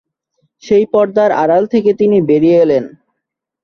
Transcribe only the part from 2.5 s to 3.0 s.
এলেন।